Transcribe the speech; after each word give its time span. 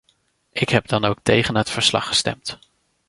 Ik 0.51 0.69
heb 0.69 0.87
dan 0.87 1.05
ook 1.05 1.19
tegen 1.23 1.55
het 1.55 1.69
verslag 1.69 2.07
gestemd. 2.07 2.59